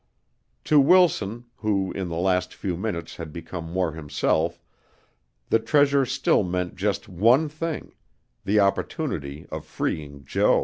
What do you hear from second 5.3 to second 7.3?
the treasure still meant just